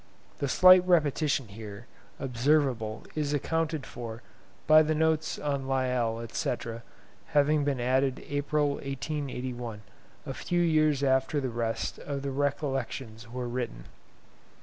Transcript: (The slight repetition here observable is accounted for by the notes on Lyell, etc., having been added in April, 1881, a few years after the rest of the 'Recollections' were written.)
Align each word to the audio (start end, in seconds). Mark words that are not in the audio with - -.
(The 0.39 0.47
slight 0.47 0.83
repetition 0.87 1.49
here 1.49 1.85
observable 2.19 3.05
is 3.13 3.35
accounted 3.35 3.85
for 3.85 4.23
by 4.65 4.81
the 4.81 4.95
notes 4.95 5.37
on 5.37 5.67
Lyell, 5.67 6.21
etc., 6.21 6.81
having 7.37 7.63
been 7.63 7.79
added 7.79 8.17
in 8.17 8.25
April, 8.37 8.69
1881, 8.69 9.81
a 10.25 10.33
few 10.33 10.61
years 10.61 11.03
after 11.03 11.39
the 11.39 11.49
rest 11.51 11.99
of 11.99 12.23
the 12.23 12.31
'Recollections' 12.31 13.29
were 13.31 13.47
written.) 13.47 13.83